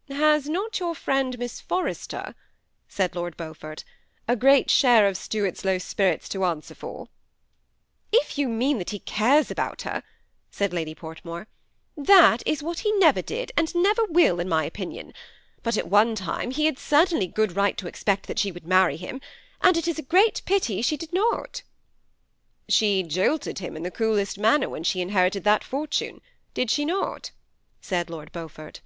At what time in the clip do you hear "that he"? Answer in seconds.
8.78-8.98